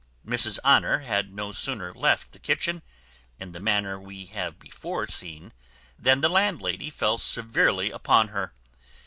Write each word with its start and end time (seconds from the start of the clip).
Mrs 0.25 0.57
Honour 0.65 1.01
had 1.01 1.31
no 1.31 1.51
sooner 1.51 1.93
left 1.93 2.31
the 2.31 2.39
kitchen 2.39 2.81
in 3.39 3.51
the 3.51 3.59
manner 3.59 3.99
we 3.99 4.25
have 4.25 4.57
before 4.57 5.07
seen 5.07 5.53
than 5.99 6.21
the 6.21 6.27
landlady 6.27 6.89
fell 6.89 7.19
severely 7.19 7.91
upon 7.91 8.29
her. 8.29 8.51